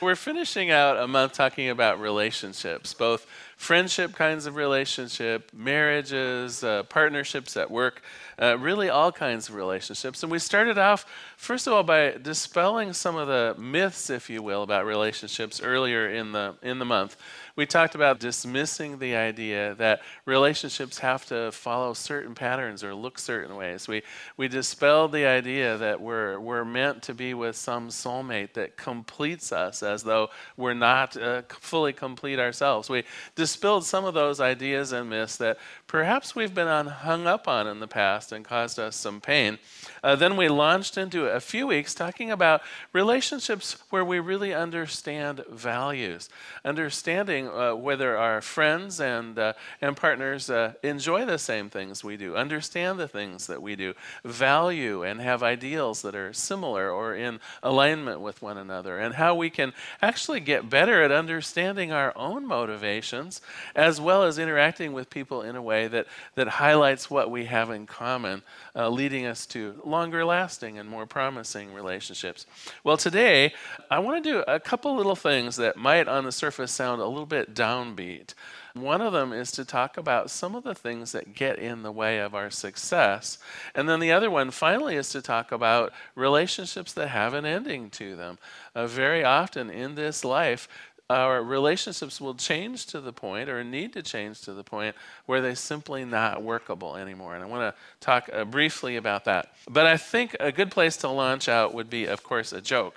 [0.00, 3.26] We're finishing out a month talking about relationships, both
[3.56, 8.02] friendship kinds of relationship, marriages, uh, partnerships at work,
[8.40, 10.22] uh, really all kinds of relationships.
[10.22, 11.04] And we started off,
[11.36, 16.08] first of all, by dispelling some of the myths, if you will, about relationships earlier
[16.08, 17.16] in the in the month
[17.58, 23.18] we talked about dismissing the idea that relationships have to follow certain patterns or look
[23.18, 23.88] certain ways.
[23.88, 24.04] We,
[24.36, 29.50] we dispelled the idea that we're, we're meant to be with some soulmate that completes
[29.50, 32.88] us as though we're not uh, fully complete ourselves.
[32.88, 33.02] We
[33.34, 37.66] dispelled some of those ideas and myths that perhaps we've been on, hung up on
[37.66, 39.58] in the past and caused us some pain.
[40.04, 42.60] Uh, then we launched into a few weeks talking about
[42.92, 46.28] relationships where we really understand values,
[46.64, 52.16] understanding uh, whether our friends and, uh, and partners uh, enjoy the same things we
[52.16, 57.14] do, understand the things that we do, value and have ideals that are similar or
[57.14, 62.12] in alignment with one another, and how we can actually get better at understanding our
[62.16, 63.40] own motivations
[63.74, 67.70] as well as interacting with people in a way that, that highlights what we have
[67.70, 68.42] in common,
[68.74, 72.46] uh, leading us to longer lasting and more promising relationships.
[72.84, 73.52] Well, today,
[73.90, 77.06] I want to do a couple little things that might on the surface sound a
[77.06, 78.34] little bit bit downbeat.
[78.74, 81.92] One of them is to talk about some of the things that get in the
[81.92, 83.38] way of our success.
[83.74, 87.90] And then the other one, finally, is to talk about relationships that have an ending
[87.90, 88.38] to them.
[88.74, 90.68] Uh, very often in this life,
[91.10, 94.94] our relationships will change to the point or need to change to the point
[95.26, 97.34] where they're simply not workable anymore.
[97.34, 99.54] And I want to talk uh, briefly about that.
[99.70, 102.96] But I think a good place to launch out would be, of course, a joke.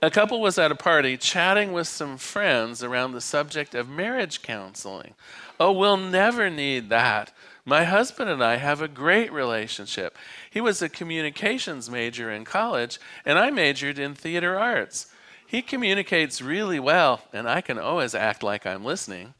[0.00, 4.42] A couple was at a party chatting with some friends around the subject of marriage
[4.42, 5.14] counseling.
[5.58, 7.32] Oh, we'll never need that.
[7.64, 10.16] My husband and I have a great relationship.
[10.50, 15.08] He was a communications major in college, and I majored in theater arts.
[15.46, 19.34] He communicates really well, and I can always act like I'm listening.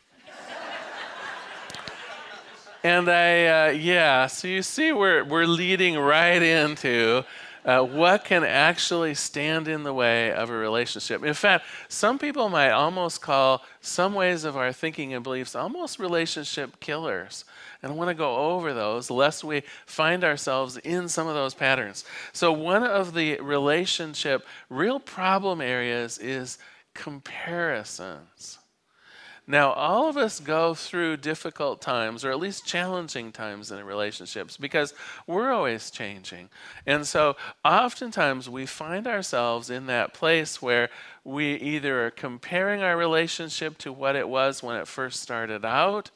[2.82, 7.24] and I, uh, yeah, so you see, we're, we're leading right into
[7.68, 11.22] uh, what can actually stand in the way of a relationship.
[11.22, 15.98] In fact, some people might almost call some ways of our thinking and beliefs almost
[15.98, 17.44] relationship killers.
[17.82, 21.52] And I want to go over those lest we find ourselves in some of those
[21.52, 22.06] patterns.
[22.32, 26.56] So, one of the relationship real problem areas is
[26.94, 28.57] comparisons.
[29.50, 34.58] Now, all of us go through difficult times, or at least challenging times in relationships,
[34.58, 34.92] because
[35.26, 36.50] we're always changing.
[36.84, 40.90] And so, oftentimes, we find ourselves in that place where
[41.24, 46.10] we either are comparing our relationship to what it was when it first started out,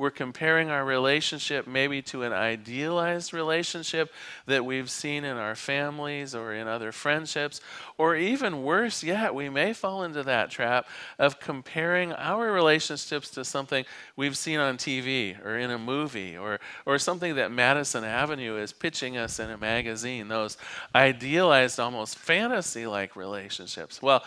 [0.00, 4.10] we're comparing our relationship maybe to an idealized relationship
[4.46, 7.60] that we've seen in our families or in other friendships.
[7.98, 13.44] Or even worse yet, we may fall into that trap of comparing our relationships to
[13.44, 13.84] something
[14.16, 18.72] we've seen on TV or in a movie or, or something that Madison Avenue is
[18.72, 20.56] pitching us in a magazine, those
[20.94, 24.00] idealized, almost fantasy like relationships.
[24.00, 24.24] Well,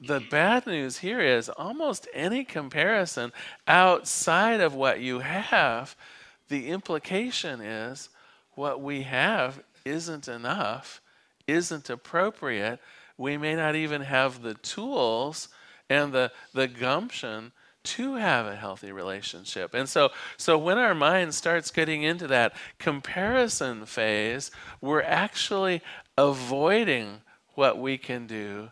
[0.00, 3.32] the bad news here is almost any comparison
[3.66, 5.96] outside of what you have,
[6.48, 8.08] the implication is
[8.54, 11.00] what we have isn't enough,
[11.46, 12.80] isn't appropriate.
[13.16, 15.48] We may not even have the tools
[15.88, 17.52] and the, the gumption
[17.84, 19.72] to have a healthy relationship.
[19.72, 25.82] And so so when our mind starts getting into that comparison phase, we're actually
[26.18, 27.20] avoiding
[27.54, 28.70] what we can do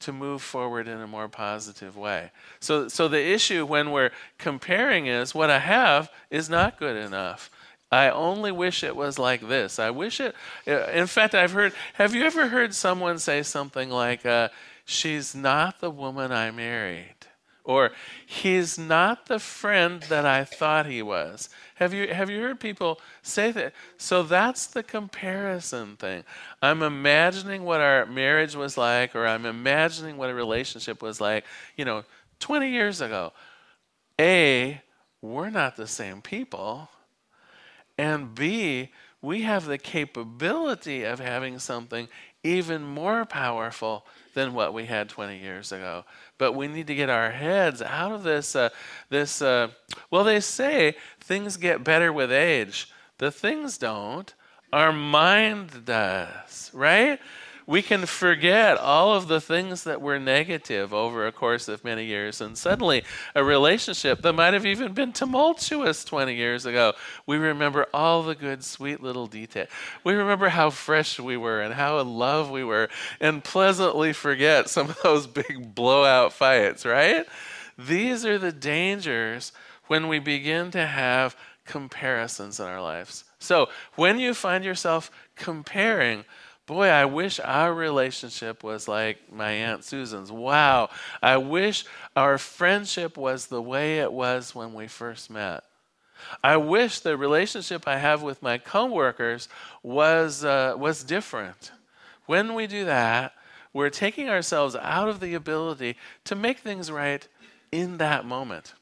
[0.00, 2.30] to move forward in a more positive way.
[2.58, 7.50] So, so the issue when we're comparing is what I have is not good enough.
[7.92, 9.78] I only wish it was like this.
[9.78, 10.34] I wish it.
[10.66, 11.72] Uh, in fact, I've heard.
[11.94, 14.48] Have you ever heard someone say something like, uh,
[14.84, 17.16] "She's not the woman I married,"
[17.64, 17.90] or
[18.24, 21.48] "He's not the friend that I thought he was."
[21.80, 23.72] Have you, have you heard people say that?
[23.96, 26.24] So that's the comparison thing.
[26.60, 31.46] I'm imagining what our marriage was like, or I'm imagining what a relationship was like,
[31.78, 32.04] you know,
[32.38, 33.32] 20 years ago.
[34.20, 34.82] A,
[35.22, 36.90] we're not the same people.
[37.96, 38.90] And B,
[39.22, 42.08] we have the capability of having something
[42.44, 46.04] even more powerful than what we had 20 years ago.
[46.40, 48.56] But we need to get our heads out of this.
[48.56, 48.70] Uh,
[49.10, 49.68] this uh,
[50.10, 52.90] well, they say things get better with age.
[53.18, 54.32] The things don't.
[54.72, 57.20] Our mind does, right?
[57.70, 62.04] We can forget all of the things that were negative over a course of many
[62.04, 62.40] years.
[62.40, 66.94] And suddenly, a relationship that might have even been tumultuous 20 years ago,
[67.26, 69.68] we remember all the good, sweet little details.
[70.02, 72.88] We remember how fresh we were and how in love we were,
[73.20, 77.24] and pleasantly forget some of those big blowout fights, right?
[77.78, 79.52] These are the dangers
[79.86, 83.22] when we begin to have comparisons in our lives.
[83.38, 86.24] So, when you find yourself comparing,
[86.70, 90.30] Boy, I wish our relationship was like my Aunt Susan's.
[90.30, 90.90] Wow.
[91.20, 91.84] I wish
[92.14, 95.64] our friendship was the way it was when we first met.
[96.44, 99.48] I wish the relationship I have with my coworkers
[99.82, 101.72] was, uh, was different.
[102.26, 103.32] When we do that,
[103.72, 105.96] we're taking ourselves out of the ability
[106.26, 107.26] to make things right
[107.72, 108.74] in that moment.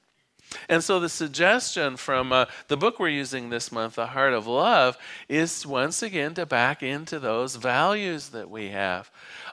[0.69, 4.47] And so the suggestion from uh, the book we're using this month, The Heart of
[4.47, 4.97] Love,
[5.29, 9.11] is once again to back into those values that we have.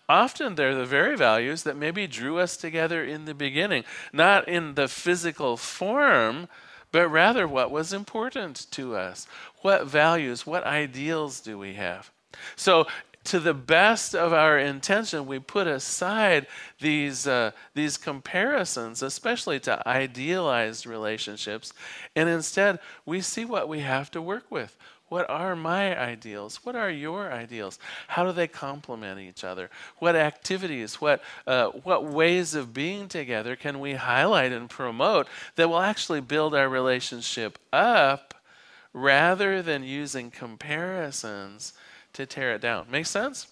[0.07, 3.83] Often they're the very values that maybe drew us together in the beginning,
[4.13, 6.47] not in the physical form,
[6.91, 9.27] but rather what was important to us.
[9.61, 12.11] What values, what ideals do we have?
[12.55, 12.87] So
[13.25, 16.47] to the best of our intention, we put aside
[16.79, 21.73] these, uh, these comparisons, especially to idealized relationships,
[22.15, 24.77] and instead we see what we have to work with.
[25.07, 26.65] What are my ideals?
[26.65, 27.77] What are your ideals?
[28.07, 29.69] How do they complement each other?
[29.99, 35.27] What activities, what, uh, what ways of being together can we highlight and promote
[35.57, 38.33] that will actually build our relationship up
[38.93, 41.73] rather than using comparisons
[42.15, 42.87] to tear it down.
[42.89, 43.47] Make sense?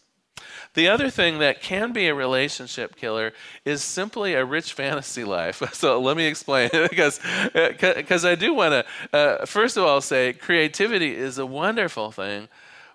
[0.73, 3.33] The other thing that can be a relationship killer
[3.63, 5.61] is simply a rich fantasy life.
[5.83, 7.19] So let me explain because
[7.53, 12.47] because I do want to uh, first of all say creativity is a wonderful thing,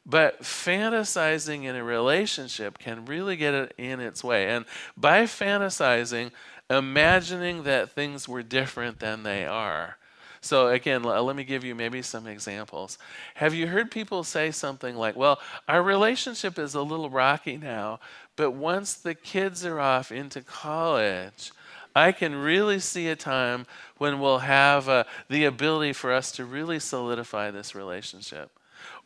[0.07, 4.49] but fantasizing in a relationship can really get it in its way.
[4.49, 4.65] And
[4.97, 6.31] by fantasizing,
[6.71, 9.99] imagining that things were different than they are
[10.41, 12.99] so, again, let me give you maybe some examples.
[13.35, 18.01] Have you heard people say something like, Well, our relationship is a little rocky now,
[18.37, 21.51] but once the kids are off into college,
[21.95, 26.45] I can really see a time when we'll have uh, the ability for us to
[26.45, 28.51] really solidify this relationship.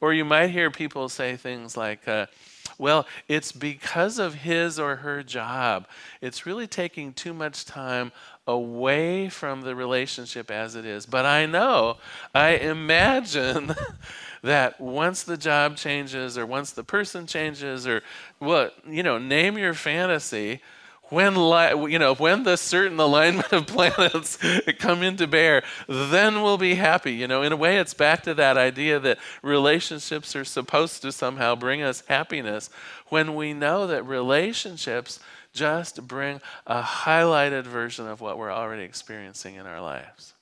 [0.00, 2.26] Or you might hear people say things like, uh,
[2.78, 5.86] well, it's because of his or her job.
[6.20, 8.12] It's really taking too much time
[8.46, 11.06] away from the relationship as it is.
[11.06, 11.98] But I know,
[12.34, 13.74] I imagine
[14.42, 18.02] that once the job changes or once the person changes or
[18.38, 20.60] what, you know, name your fantasy
[21.12, 24.38] when li- you know when the certain alignment of planets
[24.78, 28.32] come into bear then we'll be happy you know in a way it's back to
[28.32, 32.70] that idea that relationships are supposed to somehow bring us happiness
[33.10, 35.20] when we know that relationships
[35.52, 40.34] just bring a highlighted version of what we're already experiencing in our lives.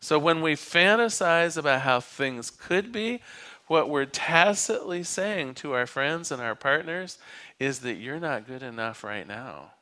[0.00, 3.20] So when we fantasize about how things could be,
[3.66, 7.18] what we're tacitly saying to our friends and our partners
[7.58, 9.72] is that you're not good enough right now.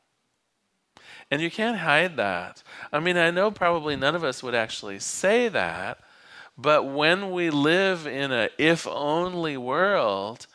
[1.31, 2.63] And you can't hide that.
[2.93, 5.99] I mean, I know probably none of us would actually say that,
[6.57, 10.47] but when we live in a if only world,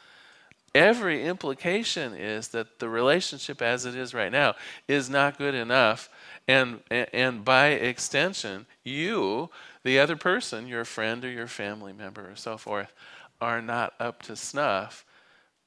[0.73, 4.55] every implication is that the relationship as it is right now
[4.87, 6.09] is not good enough
[6.47, 9.49] and and by extension you
[9.83, 12.93] the other person your friend or your family member or so forth
[13.41, 15.05] are not up to snuff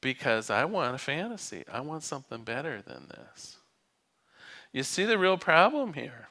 [0.03, 1.65] because I want a fantasy.
[1.73, 3.57] I want something better than this.
[4.73, 6.29] You see the real problem here?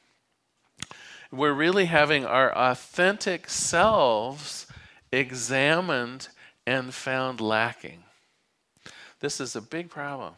[1.32, 4.66] We're really having our authentic selves
[5.10, 6.28] examined
[6.66, 8.04] and found lacking
[9.22, 10.34] this is a big problem.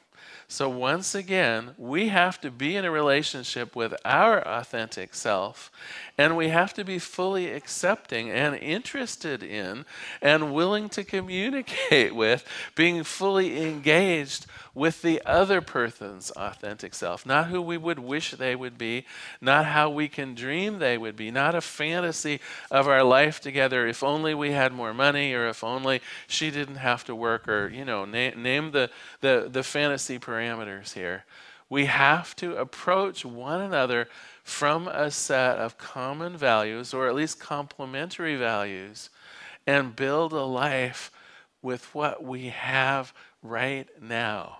[0.46, 5.72] So, once again, we have to be in a relationship with our authentic self,
[6.18, 9.86] and we have to be fully accepting and interested in
[10.20, 17.46] and willing to communicate with, being fully engaged with the other person's authentic self, not
[17.46, 19.06] who we would wish they would be,
[19.40, 22.40] not how we can dream they would be, not a fantasy
[22.70, 26.76] of our life together if only we had more money or if only she didn't
[26.76, 28.90] have to work or, you know, na- name the,
[29.20, 31.24] the, the fantasy parameters here.
[31.70, 34.08] We have to approach one another
[34.42, 39.08] from a set of common values, or at least complementary values,
[39.66, 41.10] and build a life
[41.62, 44.58] with what we have right now.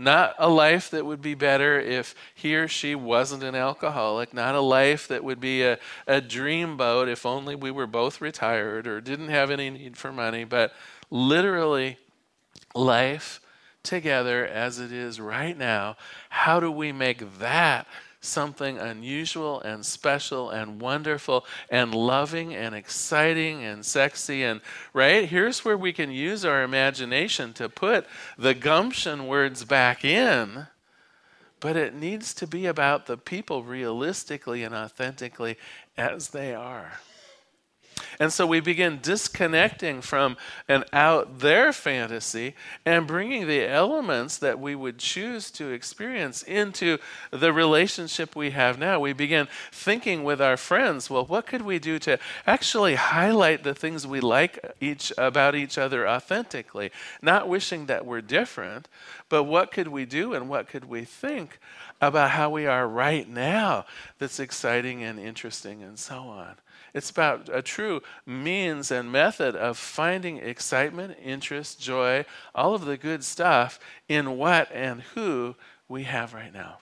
[0.00, 4.32] Not a life that would be better if he or she wasn't an alcoholic.
[4.32, 5.76] Not a life that would be a,
[6.06, 10.44] a dreamboat if only we were both retired or didn't have any need for money.
[10.44, 10.72] But
[11.10, 11.98] literally,
[12.76, 13.40] life
[13.82, 15.96] together as it is right now.
[16.28, 17.88] How do we make that
[18.20, 24.42] something unusual and special and wonderful and loving and exciting and sexy.
[24.42, 24.60] And
[24.92, 28.06] right here's where we can use our imagination to put
[28.36, 30.66] the gumption words back in.
[31.60, 35.56] But it needs to be about the people realistically and authentically
[35.96, 37.00] as they are
[38.20, 40.36] and so we begin disconnecting from
[40.68, 46.98] an out there fantasy and bringing the elements that we would choose to experience into
[47.30, 49.00] the relationship we have now.
[49.00, 53.74] We begin thinking with our friends, well, what could we do to actually highlight the
[53.74, 56.90] things we like each about each other authentically?
[57.22, 58.88] Not wishing that we're different,
[59.28, 61.58] but what could we do and what could we think
[62.00, 63.84] about how we are right now
[64.18, 66.54] that's exciting and interesting and so on.
[66.94, 72.96] It's about a true means and method of finding excitement, interest, joy, all of the
[72.96, 73.78] good stuff
[74.08, 75.54] in what and who
[75.88, 76.78] we have right now.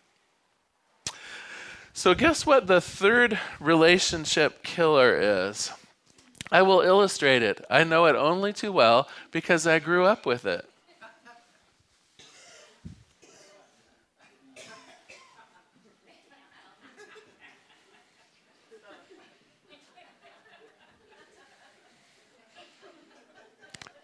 [1.92, 5.16] So, guess what the third relationship killer
[5.48, 5.72] is?
[6.52, 7.64] I will illustrate it.
[7.70, 10.68] I know it only too well because I grew up with it.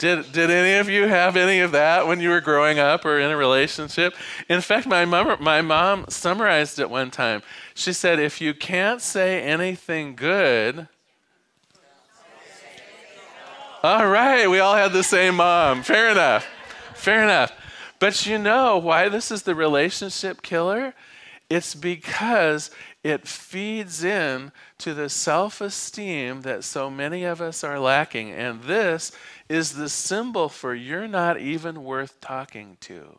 [0.03, 3.21] Did, did any of you have any of that when you were growing up or
[3.21, 4.17] in a relationship?
[4.49, 7.41] In fact, my mom, my mom summarized it one time.
[7.73, 10.89] She said, if you can't say anything good,
[13.85, 15.85] all right, we all had the same mom.
[15.85, 16.49] Fair enough.
[16.97, 17.53] Fair enough.
[18.01, 20.95] But you know why this is the relationship killer?
[21.49, 22.73] It's because
[23.05, 28.31] it feeds in to the self esteem that so many of us are lacking.
[28.31, 29.13] And this
[29.53, 33.19] is the symbol for you're not even worth talking to.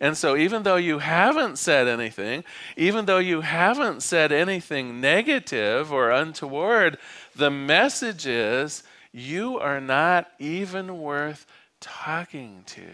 [0.00, 2.44] And so, even though you haven't said anything,
[2.76, 6.96] even though you haven't said anything negative or untoward,
[7.34, 11.44] the message is you are not even worth
[11.80, 12.86] talking to.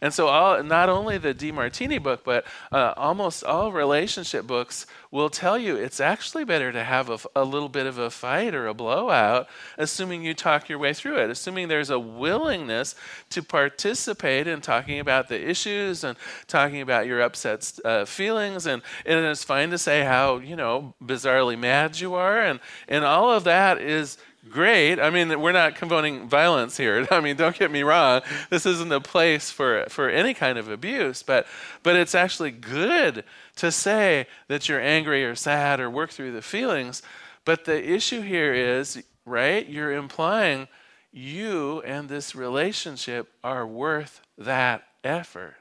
[0.00, 5.28] And so, all, not only the Demartini book, but uh, almost all relationship books will
[5.28, 8.66] tell you it's actually better to have a, a, little bit of a fight or
[8.66, 12.94] a blowout, assuming you talk your way through it, assuming there's a willingness
[13.28, 16.16] to participate in talking about the issues and
[16.46, 18.66] talking about your upset uh, feelings.
[18.66, 22.40] And, and it's fine to say how, you know, bizarrely mad you are.
[22.40, 24.16] And, and all of that is
[24.48, 24.98] great.
[24.98, 27.06] I mean, we're not condoning violence here.
[27.10, 28.22] I mean, don't get me wrong.
[28.48, 31.46] This isn't a place for, for any kind of abuse, but,
[31.82, 33.24] but it's actually good
[33.56, 37.02] to say that you're angry or sad or work through the feelings.
[37.44, 40.68] But the issue here is, right, you're implying
[41.12, 45.56] you and this relationship are worth that effort.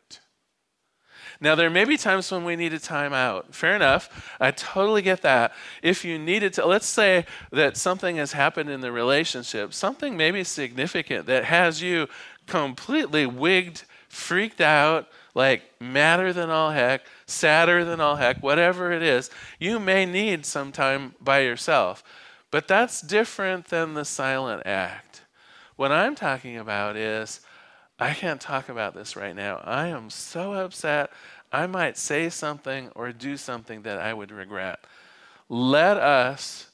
[1.41, 3.55] Now, there may be times when we need a time out.
[3.55, 4.36] Fair enough.
[4.41, 5.53] I totally get that.
[5.81, 10.43] If you needed to, let's say that something has happened in the relationship, something maybe
[10.43, 12.08] significant that has you
[12.46, 19.01] completely wigged, freaked out, like madder than all heck, sadder than all heck, whatever it
[19.01, 19.29] is,
[19.60, 22.03] you may need some time by yourself.
[22.51, 25.22] But that's different than the silent act.
[25.77, 27.39] What I'm talking about is
[28.00, 29.62] I can't talk about this right now.
[29.65, 31.12] I am so upset.
[31.51, 34.79] I might say something or do something that I would regret.
[35.50, 36.70] Let us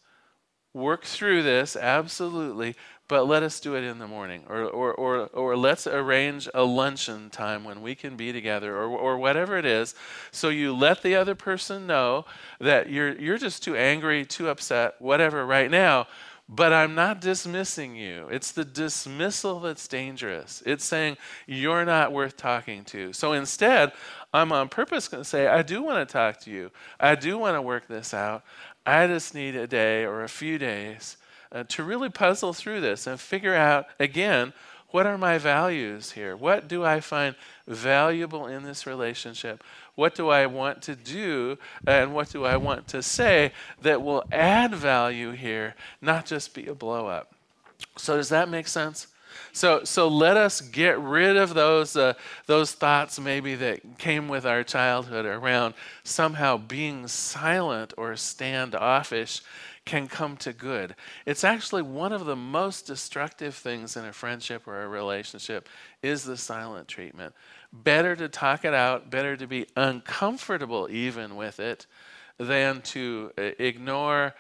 [0.74, 2.75] work through this, absolutely,
[3.08, 4.44] but let us do it in the morning.
[4.48, 8.86] Or, or, or, or let's arrange a luncheon time when we can be together, or,
[8.86, 9.96] or whatever it is.
[10.32, 12.25] So you let the other person know
[12.60, 16.08] that you're, you're just too angry, too upset, whatever, right now
[16.48, 18.28] but I'm not dismissing you.
[18.30, 20.62] It's the dismissal that's dangerous.
[20.66, 23.14] It's saying you're not worth talking to.
[23.14, 23.94] So instead,
[24.34, 26.72] I'm on purpose going to say, I do want to talk to you.
[27.00, 28.44] I do want to work this out.
[28.86, 31.18] I just need a day or a few days
[31.52, 34.54] uh, to really puzzle through this and figure out, again,
[34.90, 36.38] what are my values here?
[36.38, 37.36] What do I find
[37.68, 39.64] valuable in this relationship?
[39.96, 44.24] What do I want to do and what do I want to say that will
[44.32, 47.34] add value here, not just be a blow up?
[47.98, 49.08] So, does that make sense?
[49.52, 52.14] So, so let us get rid of those, uh,
[52.46, 59.42] those thoughts maybe that came with our childhood around somehow being silent or standoffish
[59.86, 60.96] can come to good.
[61.25, 65.70] It's actually one of the most destructive things in a friendship or a relationship
[66.02, 67.34] is the silent treatment.
[67.84, 71.86] Better to talk it out, better to be uncomfortable even with it
[72.38, 74.34] than to uh, ignore,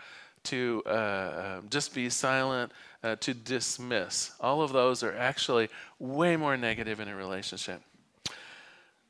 [0.43, 2.71] to uh, um, just be silent,
[3.03, 4.31] uh, to dismiss.
[4.39, 7.81] All of those are actually way more negative in a relationship.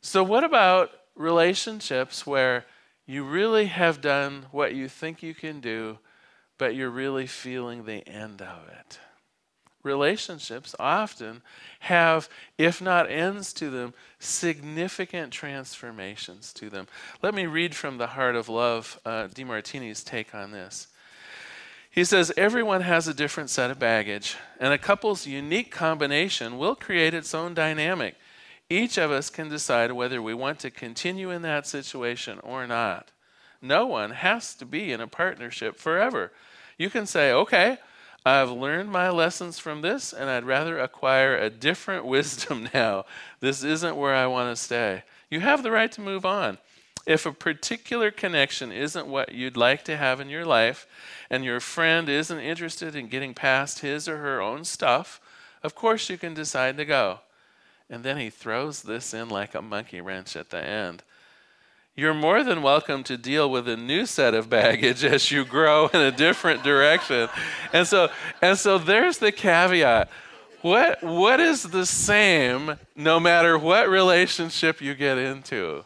[0.01, 2.65] So, what about relationships where
[3.05, 5.99] you really have done what you think you can do,
[6.57, 8.99] but you're really feeling the end of it.
[9.85, 11.43] Relationships often
[11.81, 12.27] have,
[12.57, 16.87] if not ends to them, significant transformations to them.
[17.21, 20.87] Let me read from The Heart of Love, uh, Demartini's take on this.
[21.91, 26.75] He says, Everyone has a different set of baggage, and a couple's unique combination will
[26.75, 28.15] create its own dynamic.
[28.71, 33.11] Each of us can decide whether we want to continue in that situation or not.
[33.61, 36.31] No one has to be in a partnership forever.
[36.75, 37.77] You can say, okay,
[38.25, 43.05] I've learned my lessons from this, and I'd rather acquire a different wisdom now.
[43.39, 45.03] This isn't where I want to stay.
[45.29, 46.57] You have the right to move on.
[47.05, 50.87] If a particular connection isn't what you'd like to have in your life,
[51.29, 55.21] and your friend isn't interested in getting past his or her own stuff,
[55.61, 57.19] of course you can decide to go.
[57.91, 61.03] And then he throws this in like a monkey wrench at the end.
[61.97, 65.87] You're more than welcome to deal with a new set of baggage as you grow
[65.87, 67.29] in a different direction.
[67.71, 68.09] And so
[68.41, 70.09] and so there's the caveat.
[70.61, 75.85] What what is the same no matter what relationship you get into?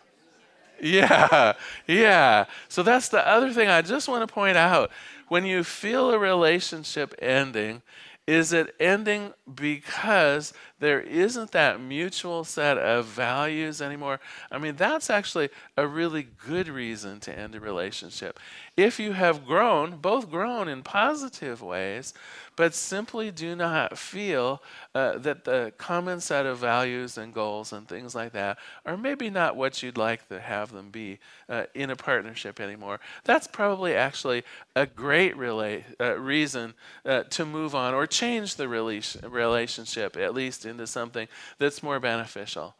[0.82, 1.54] Yeah.
[1.86, 2.46] Yeah.
[2.70, 4.90] So that's the other thing I just want to point out.
[5.28, 7.84] When you feel a relationship ending,
[8.30, 14.20] is it ending because there isn't that mutual set of values anymore?
[14.52, 18.40] I mean, that's actually a really good reason to end a relationship.
[18.80, 22.14] If you have grown, both grown in positive ways,
[22.56, 24.64] but simply do not feel
[24.96, 29.30] uh, that the common set of values and goals and things like that are maybe
[29.30, 31.20] not what you'd like to have them be
[31.50, 33.02] uh, in a partnership anymore.
[33.26, 34.46] That's probably actually
[34.78, 36.74] a great uh, reason
[37.06, 42.00] uh, to move on or change the rela- relationship, at least into something that's more
[42.00, 42.76] beneficial.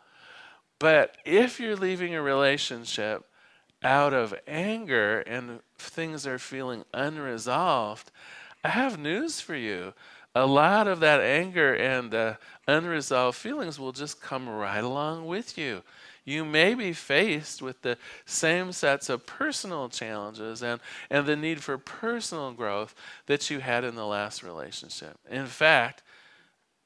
[0.80, 3.26] But if you're leaving a relationship
[3.84, 8.12] out of anger and things are feeling unresolved,
[8.64, 9.94] I have news for you.
[10.36, 12.34] A lot of that anger and uh,
[12.68, 15.82] unresolved feelings will just come right along with you.
[16.24, 21.64] You may be faced with the same sets of personal challenges and, and the need
[21.64, 22.94] for personal growth
[23.26, 25.18] that you had in the last relationship.
[25.32, 26.04] In fact,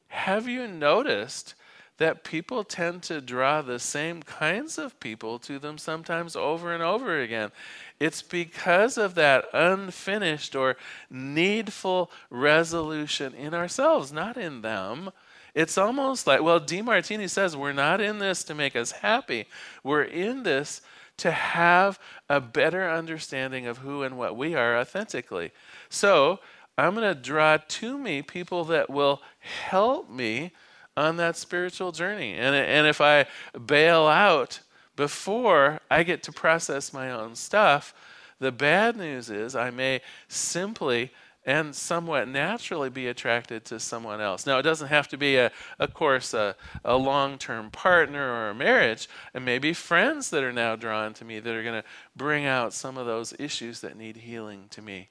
[0.07, 1.55] have you noticed
[1.97, 6.81] that people tend to draw the same kinds of people to them sometimes over and
[6.81, 7.51] over again.
[7.99, 10.75] It's because of that unfinished or
[11.09, 15.11] needful resolution in ourselves, not in them.
[15.53, 19.45] It's almost like, well, Demartini says we're not in this to make us happy.
[19.83, 20.81] We're in this
[21.17, 25.51] to have a better understanding of who and what we are authentically.
[25.89, 26.39] So
[26.75, 30.53] I'm going to draw to me people that will help me
[30.95, 32.33] on that spiritual journey.
[32.33, 33.25] And, and if I
[33.65, 34.59] bail out
[34.95, 37.93] before I get to process my own stuff,
[38.39, 41.11] the bad news is I may simply
[41.45, 44.45] and somewhat naturally be attracted to someone else.
[44.45, 48.49] Now, it doesn't have to be, a, of course, a, a long term partner or
[48.49, 51.87] a marriage, and maybe friends that are now drawn to me that are going to
[52.15, 55.09] bring out some of those issues that need healing to me.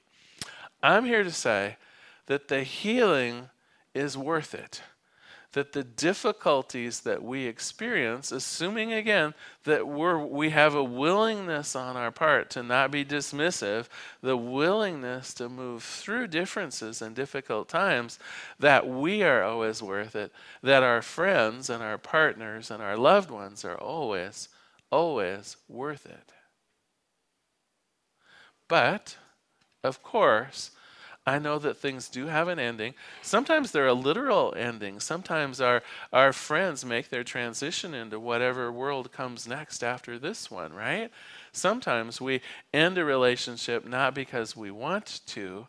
[0.81, 1.77] I'm here to say
[2.25, 3.49] that the healing
[3.93, 4.81] is worth it
[5.53, 11.95] that the difficulties that we experience, assuming again that we're, we have a willingness on
[11.95, 13.87] our part to not be dismissive,
[14.21, 18.19] the willingness to move through differences and difficult times,
[18.59, 23.29] that we are always worth it, that our friends and our partners and our loved
[23.29, 24.49] ones are always,
[24.91, 26.31] always worth it.
[28.67, 29.17] But,
[29.83, 30.71] of course,
[31.25, 32.95] I know that things do have an ending.
[33.21, 34.99] Sometimes they're a literal ending.
[34.99, 35.81] Sometimes our,
[36.11, 41.11] our friends make their transition into whatever world comes next after this one, right?
[41.53, 42.41] Sometimes we
[42.73, 45.67] end a relationship not because we want to,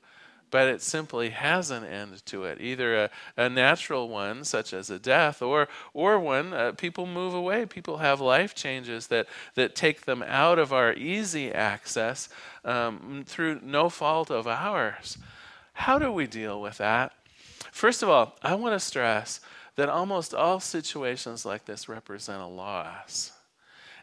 [0.51, 4.91] but it simply has an end to it, either a, a natural one, such as
[4.91, 7.67] a death, or, or one uh, people move away.
[7.67, 12.29] People have life changes that, that take them out of our easy access
[12.65, 15.19] um, through no fault of ours.
[15.75, 17.13] How do we deal with that?
[17.71, 19.41] First of all, I want to stress
[19.77, 23.33] that almost all situations like this represent a loss.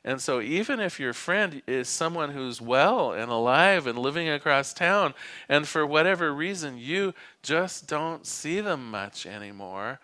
[0.04, 4.74] And so, even if your friend is someone who's well and alive and living across
[4.74, 5.14] town,
[5.48, 10.00] and for whatever reason you just don't see them much anymore,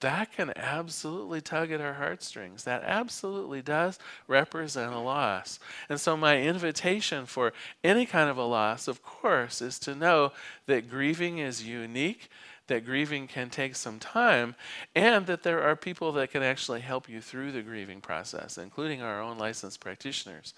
[0.00, 2.64] that can absolutely tug at our heartstrings.
[2.64, 5.58] That absolutely does represent a loss.
[5.88, 10.32] And so, my invitation for any kind of a loss, of course, is to know
[10.66, 12.30] that grieving is unique
[12.68, 14.54] that grieving can take some time,
[14.94, 19.02] and that there are people that can actually help you through the grieving process, including
[19.02, 20.54] our own licensed practitioners.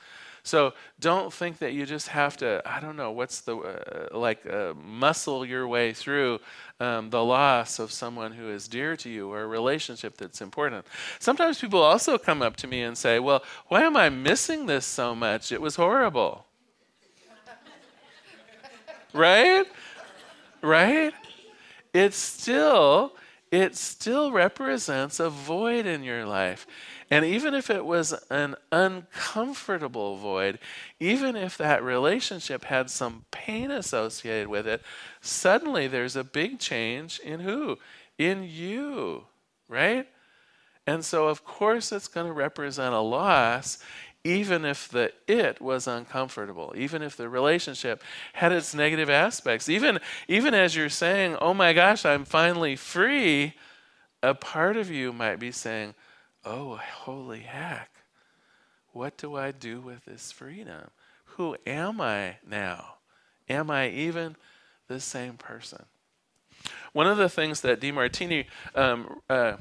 [0.50, 4.44] So don't think that you just have to, I don't know, what's the, uh, like,
[4.44, 6.40] uh, muscle your way through
[6.80, 10.84] um, the loss of someone who is dear to you or a relationship that's important.
[11.20, 14.84] Sometimes people also come up to me and say, well, why am I missing this
[14.84, 15.52] so much?
[15.52, 16.46] It was horrible.
[19.12, 19.66] right?
[20.62, 21.14] Right?
[21.92, 23.12] it still
[23.50, 26.68] it still represents a void in your life.
[27.10, 30.60] And even if it was an uncomfortable void,
[31.00, 34.82] even if that relationship had some pain associated with it,
[35.20, 37.78] suddenly there's a big change in who?
[38.16, 39.24] In you,
[39.68, 40.06] right?
[40.86, 43.78] And so, of course, it's going to represent a loss,
[44.22, 49.98] even if the it was uncomfortable, even if the relationship had its negative aspects, even,
[50.28, 53.54] even as you're saying, oh my gosh, I'm finally free,
[54.22, 55.94] a part of you might be saying,
[56.44, 57.90] oh, holy heck,
[58.92, 60.90] what do I do with this freedom?
[61.36, 62.94] Who am I now?
[63.48, 64.36] Am I even
[64.88, 65.84] the same person?
[66.92, 69.56] One of the things that Demartini um, uh,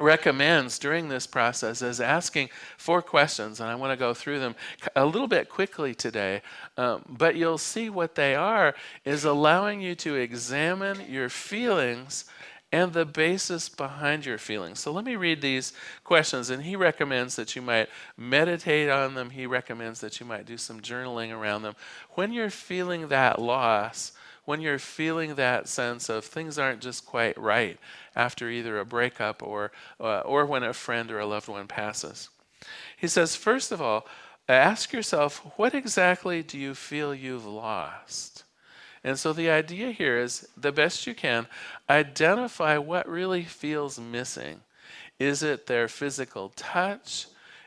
[0.00, 4.54] recommends during this process is asking four questions, and I want to go through them
[4.94, 6.42] a little bit quickly today.
[6.76, 12.24] Um, but you'll see what they are is allowing you to examine your feelings
[12.70, 14.78] and the basis behind your feelings.
[14.78, 15.72] So let me read these
[16.04, 19.30] questions, and he recommends that you might meditate on them.
[19.30, 21.74] He recommends that you might do some journaling around them.
[22.10, 24.12] When you're feeling that loss,
[24.44, 27.78] when you're feeling that sense of things aren't just quite right
[28.16, 32.30] after either a breakup or, uh, or when a friend or a loved one passes.
[32.96, 34.06] He says, first of all,
[34.48, 38.44] ask yourself, what exactly do you feel you've lost?
[39.04, 41.46] And so the idea here is the best you can,
[41.88, 44.60] identify what really feels missing.
[45.18, 47.26] Is it their physical touch?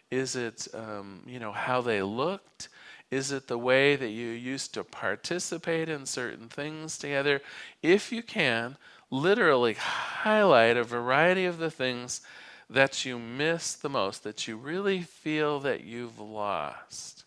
[0.10, 2.70] Is it, um, you know, how they looked?
[3.10, 7.41] Is it the way that you used to participate in certain things together?
[7.82, 8.78] If you can,
[9.10, 12.22] literally highlight a variety of the things
[12.70, 17.21] that you miss the most, that you really feel that you've lost.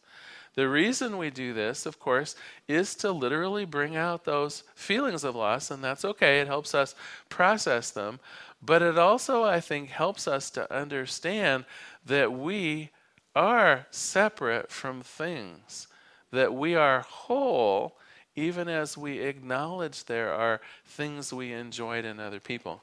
[0.55, 2.37] The reason we do this, of course,
[2.69, 6.41] is to literally bring out those feelings of loss, and that's okay.
[6.41, 6.95] It helps us
[7.29, 8.21] process them.
[8.63, 11.65] But it also, I think, helps us to understand
[12.07, 12.91] that we
[13.35, 15.89] are separate from things,
[16.31, 17.99] that we are whole,
[18.37, 22.81] even as we acknowledge there are things we enjoyed in other people.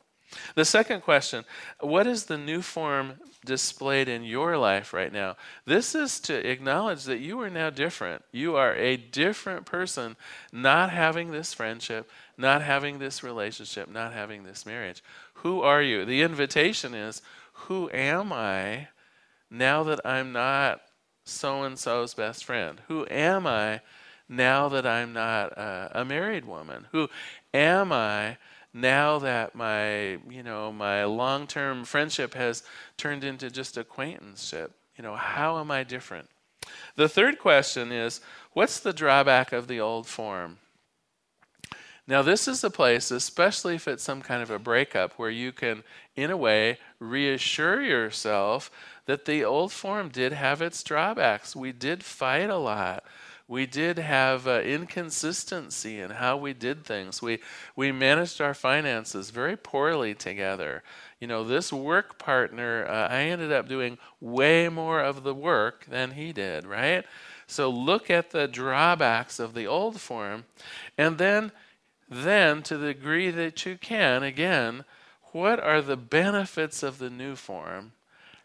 [0.55, 1.45] The second question
[1.79, 3.13] What is the new form
[3.45, 5.35] displayed in your life right now?
[5.65, 8.23] This is to acknowledge that you are now different.
[8.31, 10.15] You are a different person,
[10.51, 15.03] not having this friendship, not having this relationship, not having this marriage.
[15.35, 16.05] Who are you?
[16.05, 17.21] The invitation is
[17.53, 18.89] Who am I
[19.49, 20.81] now that I'm not
[21.25, 22.81] so and so's best friend?
[22.87, 23.81] Who am I
[24.29, 26.87] now that I'm not uh, a married woman?
[26.91, 27.09] Who
[27.53, 28.37] am I
[28.73, 32.63] now that my, you know, my long-term friendship has
[32.97, 34.73] turned into just acquaintanceship?
[34.95, 36.29] You know, how am I different?
[36.95, 38.21] The third question is,
[38.53, 40.57] what's the drawback of the old form?
[42.07, 45.51] Now, this is a place, especially if it's some kind of a breakup, where you
[45.51, 45.83] can,
[46.15, 48.71] in a way, reassure yourself
[49.05, 51.55] that the old form did have its drawbacks.
[51.55, 53.03] We did fight a lot.
[53.51, 57.21] We did have uh, inconsistency in how we did things.
[57.21, 57.39] We,
[57.75, 60.83] we managed our finances very poorly together.
[61.19, 65.85] You know, this work partner, uh, I ended up doing way more of the work
[65.89, 67.03] than he did, right?
[67.45, 70.45] So look at the drawbacks of the old form.
[70.97, 71.51] And then,
[72.09, 74.85] then to the degree that you can, again,
[75.33, 77.91] what are the benefits of the new form?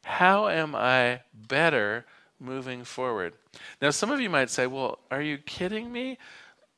[0.03, 2.07] How am I better
[2.39, 3.35] moving forward?
[3.81, 6.19] Now, some of you might say, well, are you kidding me?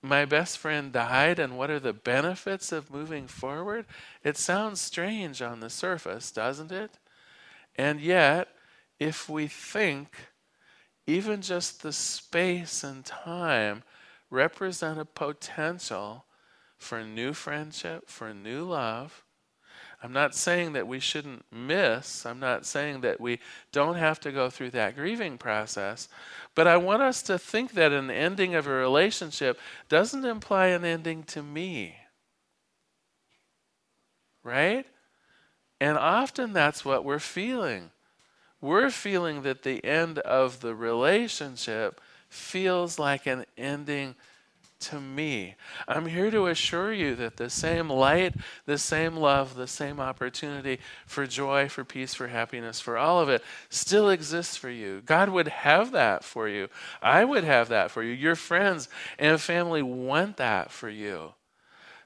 [0.02, 3.86] My best friend died, and what are the benefits of moving forward?
[4.22, 6.98] It sounds strange on the surface, doesn't it?
[7.76, 8.48] And yet,
[9.00, 10.14] if we think
[11.06, 13.82] even just the space and time
[14.30, 16.26] represent a potential
[16.76, 19.24] for a new friendship, for a new love,
[20.02, 22.24] I'm not saying that we shouldn't miss.
[22.24, 23.40] I'm not saying that we
[23.72, 26.08] don't have to go through that grieving process.
[26.54, 29.58] But I want us to think that an ending of a relationship
[29.88, 31.96] doesn't imply an ending to me.
[34.44, 34.86] Right?
[35.80, 37.90] And often that's what we're feeling.
[38.60, 44.14] We're feeling that the end of the relationship feels like an ending
[44.80, 45.56] to me.
[45.86, 48.34] I'm here to assure you that the same light,
[48.66, 53.28] the same love, the same opportunity for joy, for peace, for happiness, for all of
[53.28, 55.02] it still exists for you.
[55.04, 56.68] God would have that for you.
[57.02, 58.12] I would have that for you.
[58.12, 58.88] Your friends
[59.18, 61.32] and family want that for you.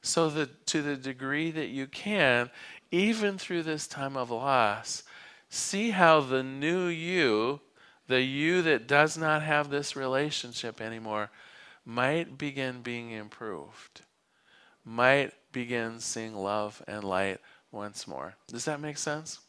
[0.01, 2.51] So that to the degree that you can,
[2.91, 5.05] even through this time of loss,
[5.49, 7.61] see how the new you,
[8.09, 11.31] the you that does not have this relationship anymore,
[11.85, 14.03] might begin being improved,
[14.85, 17.41] might begin seeing love and light
[17.71, 18.35] once more.
[18.49, 19.41] Does that make sense?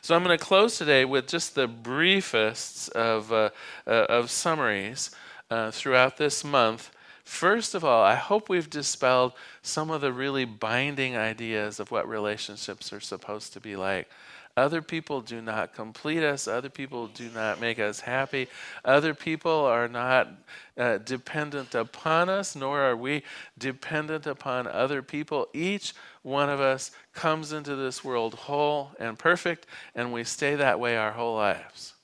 [0.00, 3.50] So I'm going to close today with just the briefest of, uh,
[3.86, 5.10] uh, of summaries
[5.50, 6.90] uh, throughout this month.
[7.24, 9.32] First of all, I hope we've dispelled
[9.62, 14.08] some of the really binding ideas of what relationships are supposed to be like.
[14.56, 16.46] Other people do not complete us.
[16.46, 18.48] Other people do not make us happy.
[18.84, 20.28] Other people are not
[20.76, 23.22] uh, dependent upon us, nor are we
[23.56, 25.48] dependent upon other people.
[25.54, 30.78] Each one of us comes into this world whole and perfect, and we stay that
[30.78, 31.94] way our whole lives.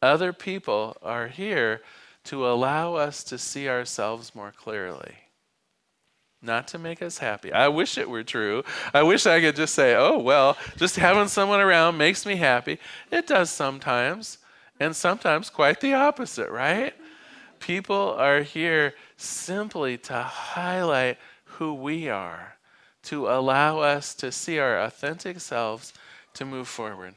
[0.00, 1.82] Other people are here
[2.24, 5.14] to allow us to see ourselves more clearly
[6.44, 7.52] not to make us happy.
[7.52, 8.62] I wish it were true.
[8.92, 12.78] I wish I could just say, oh, well, just having someone around makes me happy.
[13.10, 14.38] It does sometimes,
[14.78, 16.94] and sometimes quite the opposite, right?
[17.60, 22.56] People are here simply to highlight who we are,
[23.04, 25.92] to allow us to see our authentic selves
[26.34, 27.14] to move forward.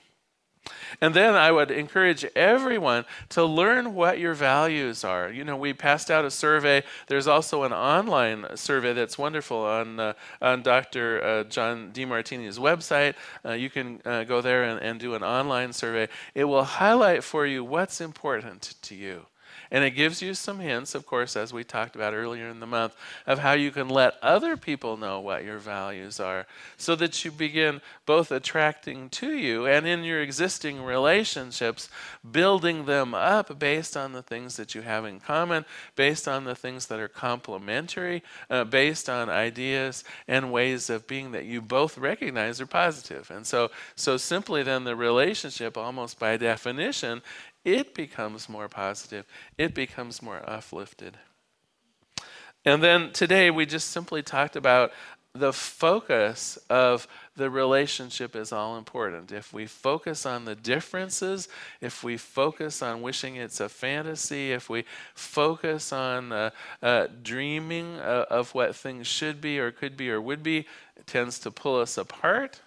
[1.02, 5.32] And then I would encourage everyone to learn what your values are.
[5.32, 6.84] You know, we passed out a survey.
[7.08, 11.24] There's also an online survey that's wonderful on, uh, on Dr.
[11.24, 13.16] Uh, John Demartini's website.
[13.46, 16.08] Uh, you can uh, go there and, and do an online survey.
[16.34, 19.26] It will highlight for you what's important to you.
[19.72, 22.68] And it gives you some hints, of course, as we talked about earlier in the
[22.68, 27.26] month, of how you can let other people know what your values are so that
[27.26, 31.90] you begin both attracting to you and in your existing relationships,
[32.30, 36.56] building them up based on the things that you have in common, based on the
[36.56, 41.98] things that are complementary, uh, based on ideas and ways of being that you both
[41.98, 43.30] recognize are positive.
[43.32, 47.22] And so, so simply then the relationship, almost by definition,
[47.68, 49.26] it becomes more positive,
[49.58, 51.18] it becomes more uplifted.
[52.64, 54.94] And then today we just simply talked about
[55.34, 59.34] the focus of the relationship is all important.
[59.34, 61.50] If we focus on the differences,
[61.82, 66.50] if we focus on wishing it's a fantasy, if we focus on uh,
[66.82, 70.60] uh, dreaming uh, of what things should be or could be or would be,
[70.96, 72.62] it tends to pull us apart.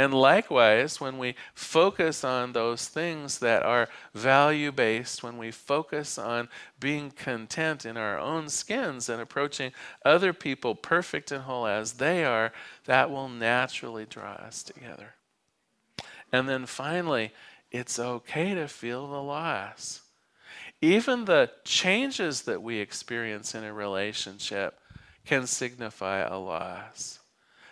[0.00, 6.16] And likewise, when we focus on those things that are value based, when we focus
[6.16, 6.48] on
[6.80, 12.24] being content in our own skins and approaching other people perfect and whole as they
[12.24, 12.50] are,
[12.86, 15.16] that will naturally draw us together.
[16.32, 17.32] And then finally,
[17.70, 20.00] it's okay to feel the loss.
[20.80, 24.80] Even the changes that we experience in a relationship
[25.26, 27.19] can signify a loss.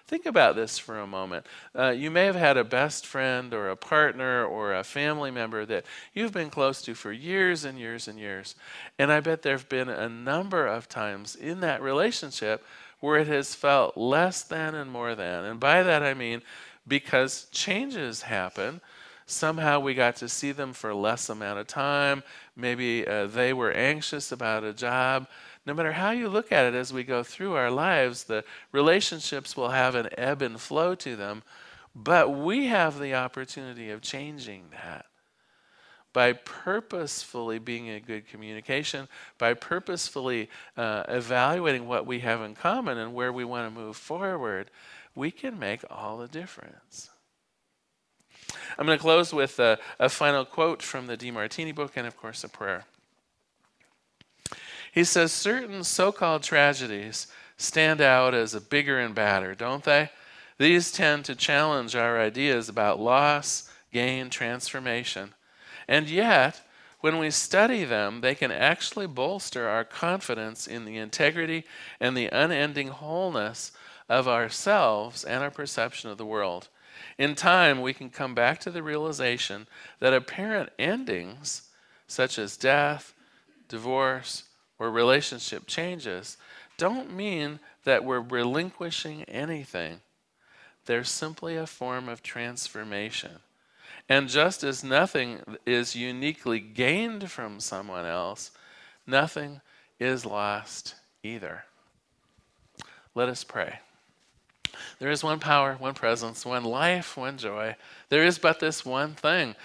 [0.09, 1.44] Think about this for a moment.
[1.79, 5.66] Uh, you may have had a best friend or a partner or a family member
[5.66, 8.55] that you've been close to for years and years and years.
[8.99, 12.64] And I bet there have been a number of times in that relationship
[13.01, 15.44] where it has felt less than and more than.
[15.44, 16.40] And by that I mean
[16.87, 18.81] because changes happen.
[19.27, 22.23] Somehow we got to see them for less amount of time.
[22.57, 25.27] Maybe uh, they were anxious about a job
[25.68, 29.54] no matter how you look at it as we go through our lives, the relationships
[29.54, 31.42] will have an ebb and flow to them,
[31.94, 35.04] but we have the opportunity of changing that
[36.14, 42.96] by purposefully being in good communication, by purposefully uh, evaluating what we have in common
[42.96, 44.70] and where we want to move forward,
[45.14, 47.11] we can make all the difference.
[48.78, 52.16] I'm going to close with a, a final quote from the Demartini book and, of
[52.16, 52.87] course, a prayer.
[54.92, 60.11] He says certain so called tragedies stand out as a bigger and badder, don't they?
[60.59, 65.35] These tend to challenge our ideas about loss, gain, transformation.
[65.87, 66.61] And yet,
[67.01, 71.64] when we study them, they can actually bolster our confidence in the integrity
[72.01, 73.72] and the unending wholeness
[74.09, 76.68] of ourselves and our perception of the world.
[77.16, 79.68] In time, we can come back to the realization
[80.01, 81.62] that apparent endings,
[82.09, 83.14] such as death,
[83.68, 84.44] divorce,
[84.78, 86.36] or relationship changes,
[86.76, 90.00] don't mean that we're relinquishing anything.
[90.86, 93.40] They're simply a form of transformation.
[94.08, 98.52] And just as nothing is uniquely gained from someone else,
[99.06, 99.60] nothing
[100.00, 101.64] is lost either.
[103.14, 103.80] Let us pray.
[104.98, 107.76] There is one power, one presence, one life, one joy.
[108.08, 109.56] There is but this one thing.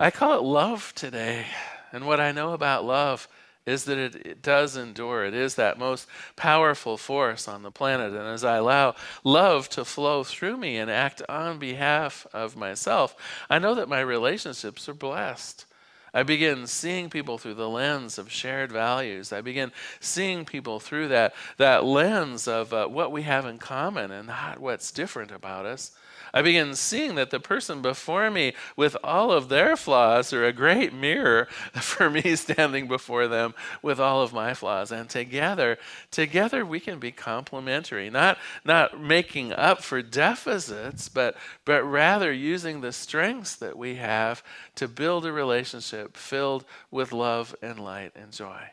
[0.00, 1.46] I call it love today.
[1.92, 3.28] And what I know about love
[3.66, 5.24] is that it, it, does endure.
[5.24, 8.12] It is that most powerful force on the planet.
[8.12, 8.94] And as I allow
[9.24, 13.14] love to flow through me and act on behalf of myself,
[13.50, 15.66] I know that my relationships are blessed.
[16.14, 19.32] I begin seeing people through the lens of shared values.
[19.32, 24.10] I begin seeing people through that, that lens of uh, what we have in common
[24.10, 25.92] and not what's different about us.
[26.32, 30.52] I begin seeing that the person before me, with all of their flaws, are a
[30.52, 34.92] great mirror for me standing before them with all of my flaws.
[34.92, 35.78] And together,
[36.10, 42.80] together we can be complementary, not, not making up for deficits, but, but rather using
[42.80, 44.42] the strengths that we have
[44.76, 48.70] to build a relationship filled with love and light and joy.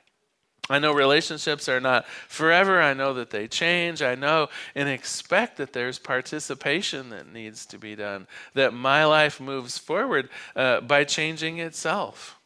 [0.69, 2.81] I know relationships are not forever.
[2.81, 4.01] I know that they change.
[4.01, 9.39] I know and expect that there's participation that needs to be done, that my life
[9.39, 12.39] moves forward uh, by changing itself.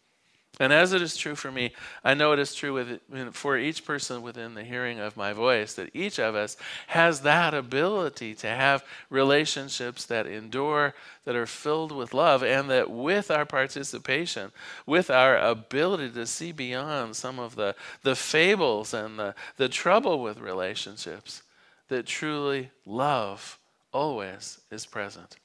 [0.61, 1.71] And as it is true for me,
[2.03, 5.73] I know it is true with, for each person within the hearing of my voice
[5.75, 6.57] that each of us
[6.87, 12.91] has that ability to have relationships that endure, that are filled with love, and that
[12.91, 14.51] with our participation,
[14.85, 20.21] with our ability to see beyond some of the, the fables and the, the trouble
[20.21, 21.41] with relationships,
[21.87, 23.57] that truly love
[23.93, 25.37] always is present.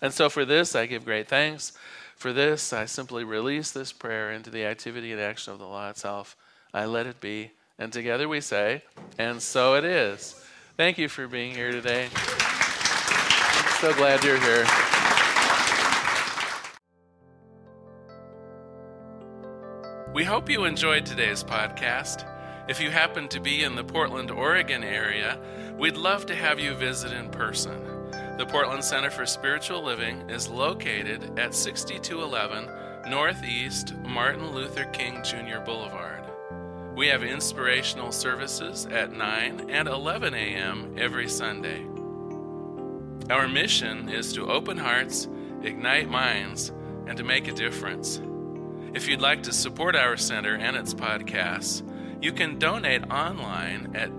[0.00, 1.72] And so for this, I give great thanks.
[2.22, 5.90] For this, I simply release this prayer into the activity and action of the law
[5.90, 6.36] itself.
[6.72, 7.50] I let it be.
[7.80, 8.84] And together we say,
[9.18, 10.40] and so it is.
[10.76, 12.10] Thank you for being here today.
[12.14, 14.64] I'm so glad you're here.
[20.14, 22.24] We hope you enjoyed today's podcast.
[22.70, 25.40] If you happen to be in the Portland, Oregon area,
[25.76, 27.91] we'd love to have you visit in person.
[28.42, 35.60] The Portland Center for Spiritual Living is located at 6211 Northeast Martin Luther King Jr.
[35.64, 36.24] Boulevard.
[36.96, 40.96] We have inspirational services at 9 and 11 a.m.
[40.98, 41.86] every Sunday.
[43.30, 45.28] Our mission is to open hearts,
[45.62, 46.72] ignite minds,
[47.06, 48.20] and to make a difference.
[48.92, 51.88] If you'd like to support our center and its podcasts,
[52.20, 54.18] you can donate online at